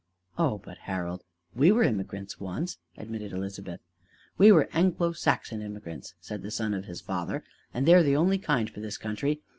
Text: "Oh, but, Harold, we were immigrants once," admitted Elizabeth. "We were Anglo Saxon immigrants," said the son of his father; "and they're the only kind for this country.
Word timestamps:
"Oh, 0.35 0.57
but, 0.57 0.79
Harold, 0.89 1.23
we 1.53 1.71
were 1.71 1.83
immigrants 1.83 2.39
once," 2.39 2.79
admitted 2.97 3.33
Elizabeth. 3.33 3.81
"We 4.35 4.51
were 4.51 4.67
Anglo 4.73 5.11
Saxon 5.11 5.61
immigrants," 5.61 6.15
said 6.19 6.41
the 6.41 6.49
son 6.49 6.73
of 6.73 6.85
his 6.85 7.01
father; 7.01 7.43
"and 7.71 7.87
they're 7.87 8.01
the 8.01 8.15
only 8.15 8.39
kind 8.39 8.67
for 8.67 8.79
this 8.79 8.97
country. 8.97 9.43